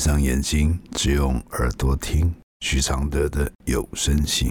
[0.00, 4.50] 闭上眼睛，只用耳朵听许常德的有声信。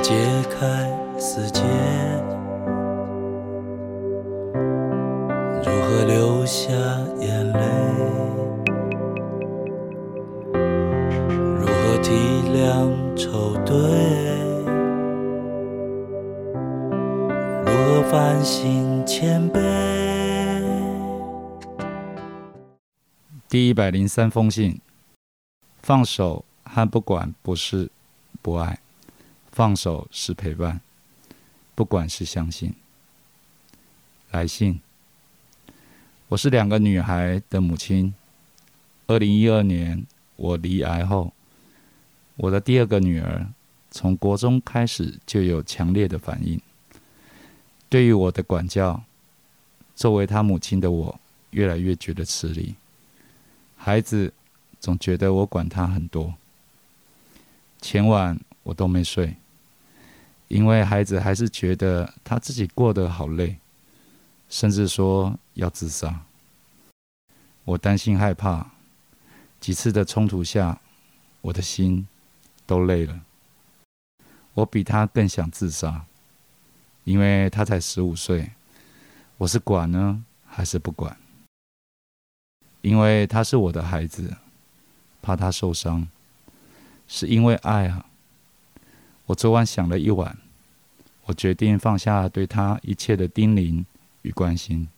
[0.00, 0.14] 解
[0.48, 0.58] 开
[1.18, 1.62] 死结，
[5.64, 6.72] 如何流下
[7.20, 7.60] 眼泪？
[11.58, 12.12] 如何体
[12.54, 13.74] 谅愁对？
[17.64, 19.58] 如何反省谦卑？
[23.48, 24.80] 第一百零三封信：
[25.82, 27.90] 放手和不管不是
[28.40, 28.78] 不爱。
[29.58, 30.80] 放手是陪伴，
[31.74, 32.72] 不管是相信。
[34.30, 34.80] 来信，
[36.28, 38.14] 我是两个女孩的母亲。
[39.08, 41.32] 二零一二年我离癌后，
[42.36, 43.48] 我的第二个女儿
[43.90, 46.60] 从国中开始就有强烈的反应，
[47.88, 49.02] 对于我的管教，
[49.96, 51.20] 作为她母亲的我
[51.50, 52.76] 越来越觉得吃力。
[53.76, 54.32] 孩子
[54.78, 56.32] 总觉得我管她很多，
[57.80, 59.34] 前晚我都没睡。
[60.48, 63.58] 因为孩子还是觉得他自己过得好累，
[64.48, 66.24] 甚至说要自杀。
[67.64, 68.70] 我担心害怕，
[69.60, 70.80] 几次的冲突下，
[71.42, 72.08] 我的心
[72.66, 73.20] 都累了。
[74.54, 76.06] 我比他更想自杀，
[77.04, 78.50] 因为他才十五岁，
[79.36, 81.16] 我是管呢还是不管？
[82.80, 84.36] 因为他是我的孩子，
[85.20, 86.08] 怕他受伤，
[87.06, 88.06] 是因为爱啊。
[89.28, 90.38] 我昨晚想了一晚，
[91.26, 93.84] 我决定放下对他一切的叮咛
[94.22, 94.88] 与关心，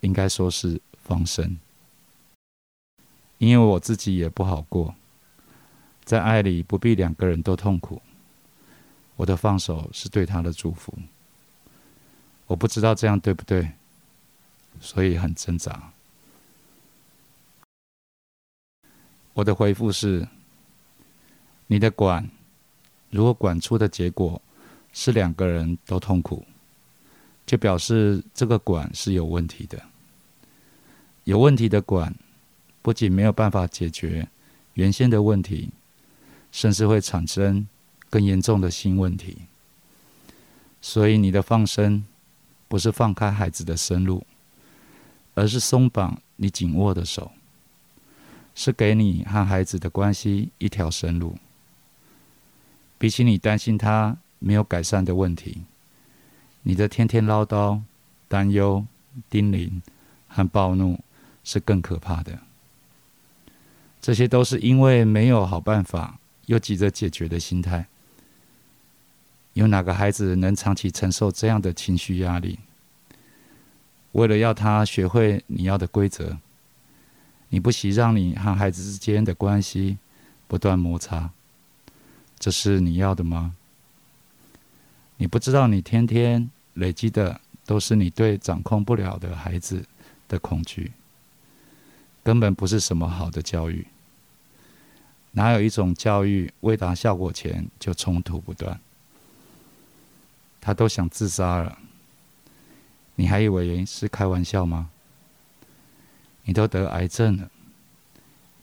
[0.00, 1.56] 应该说是放生，
[3.38, 4.94] 因为我自己也不好过，
[6.04, 8.02] 在爱里不必两个人都痛苦。
[9.16, 10.92] 我的放手是对他的祝福，
[12.46, 13.72] 我不知道这样对不对，
[14.78, 15.90] 所以很挣扎。
[19.32, 20.28] 我的回复是：
[21.68, 22.28] 你的管。
[23.12, 24.40] 如果管出的结果
[24.90, 26.46] 是两个人都痛苦，
[27.44, 29.80] 就表示这个管是有问题的。
[31.24, 32.14] 有问题的管
[32.80, 34.26] 不仅没有办法解决
[34.74, 35.68] 原先的问题，
[36.50, 37.68] 甚至会产生
[38.08, 39.42] 更严重的新问题。
[40.80, 42.04] 所以你的放生
[42.66, 44.26] 不是放开孩子的生路，
[45.34, 47.30] 而是松绑你紧握的手，
[48.54, 51.36] 是给你和孩子的关系一条生路。
[53.02, 55.62] 比起你担心他没有改善的问题，
[56.62, 57.80] 你的天天唠叨、
[58.28, 58.86] 担忧、
[59.28, 59.80] 叮咛
[60.28, 61.00] 和暴怒
[61.42, 62.38] 是更可怕的。
[64.00, 67.88] 这些都是因为没有好办法，又急着解决的心态。
[69.54, 72.60] 有哪个孩子能长期承受这样的情绪压力？
[74.12, 76.38] 为了要他学会你要的规则，
[77.48, 79.98] 你不惜让你和孩子之间的关系
[80.46, 81.30] 不断摩擦。
[82.42, 83.54] 这是你要的吗？
[85.16, 89.84] 你不知道，你天天累积的都是你对掌控不了的孩子
[90.26, 90.90] 的恐惧，
[92.24, 93.86] 根本不是什么好的教育。
[95.30, 98.80] 哪有一种教育未达效果前就冲突不断？
[100.60, 101.78] 他都想自杀了，
[103.14, 104.90] 你还以为是开玩笑吗？
[106.42, 107.48] 你都得癌症了。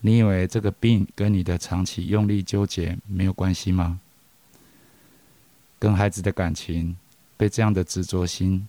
[0.00, 4.00] 你以为这个病跟你的长期用力纠结没有关系吗？
[5.78, 6.96] 跟孩子的感情
[7.36, 8.68] 被这样的执着心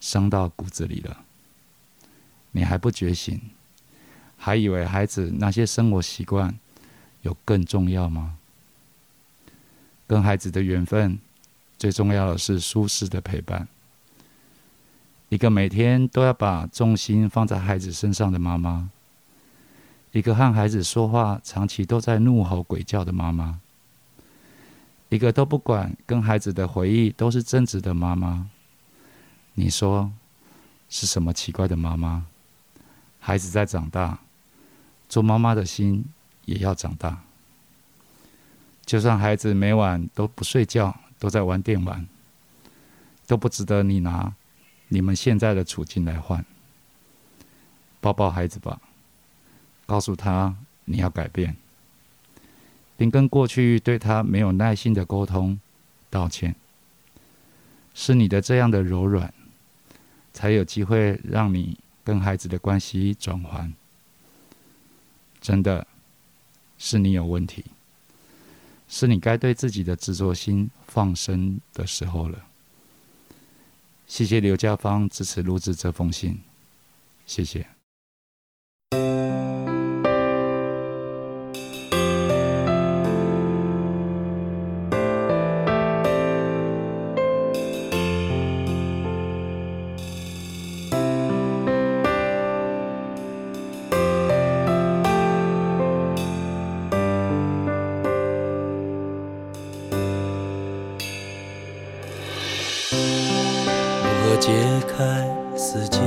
[0.00, 1.24] 伤到骨子里了，
[2.52, 3.40] 你还不觉醒，
[4.36, 6.58] 还以为孩子那些生活习惯
[7.22, 8.36] 有更重要吗？
[10.06, 11.18] 跟孩子的缘分
[11.78, 13.66] 最重要的是舒适的陪伴。
[15.28, 18.90] 一个每天都要把重心放在孩子身上的妈妈。
[20.16, 23.60] 一个和孩子说话长期都在怒吼鬼叫的妈妈，
[25.10, 28.48] 一个都不管跟孩子的回忆都是真实的妈妈，
[29.52, 30.10] 你说
[30.88, 32.24] 是什么奇怪的妈妈？
[33.20, 34.18] 孩子在长大，
[35.06, 36.06] 做妈妈的心
[36.46, 37.22] 也要长大。
[38.86, 42.08] 就算孩子每晚都不睡觉，都在玩电玩，
[43.26, 44.32] 都不值得你拿
[44.88, 46.42] 你们现在的处境来换。
[48.00, 48.80] 抱抱孩子吧。
[49.86, 50.54] 告诉他
[50.84, 51.56] 你要改变，
[52.96, 55.58] 并跟过去对他没有耐心的沟通
[56.10, 56.54] 道歉。
[57.94, 59.32] 是你的这样的柔软，
[60.32, 63.72] 才有机会让你跟孩子的关系转换。
[65.40, 65.86] 真的
[66.76, 67.64] 是你有问题，
[68.88, 72.44] 是你该对自己的执着心放生的时候了。
[74.06, 76.38] 谢谢刘家芳支持录制这封信，
[77.26, 77.75] 谢谢。
[104.26, 104.50] 如何解
[104.88, 105.24] 开
[105.56, 106.00] 死结？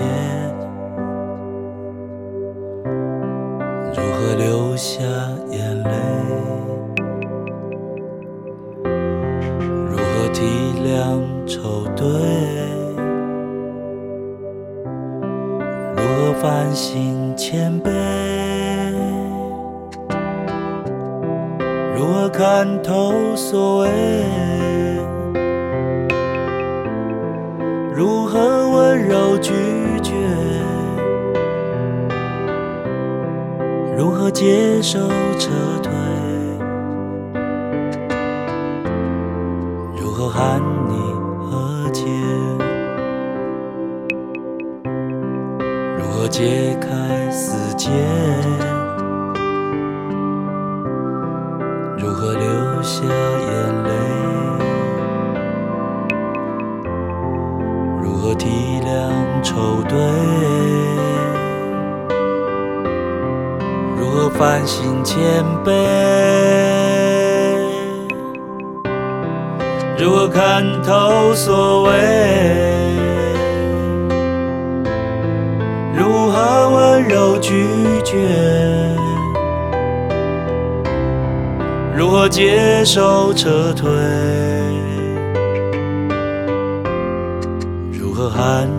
[3.95, 5.01] 如何流下
[5.49, 5.89] 眼泪？
[9.89, 10.43] 如何体
[10.83, 12.03] 谅愁对？
[15.95, 17.89] 如何反省谦卑？
[21.95, 23.89] 如何看透所谓？
[27.99, 29.51] 如何温柔拒
[30.01, 30.13] 绝？
[33.97, 34.97] 如何接受
[35.37, 35.49] 撤
[35.83, 35.91] 退？
[39.99, 40.93] 如何喊你
[41.43, 42.05] 和解？
[45.97, 47.89] 如何解开死结？
[58.09, 59.11] 如何体谅
[59.43, 59.95] 愁对？
[63.95, 65.69] 如何反省谦卑？
[69.99, 71.91] 如何看透所谓？
[75.95, 78.17] 如何温柔拒绝？
[81.95, 83.87] 如何接受撤退？
[88.29, 88.78] 寒。